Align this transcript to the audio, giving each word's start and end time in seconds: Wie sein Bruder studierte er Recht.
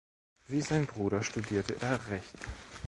Wie 0.47 0.61
sein 0.61 0.87
Bruder 0.87 1.21
studierte 1.21 1.79
er 1.79 2.07
Recht. 2.09 2.33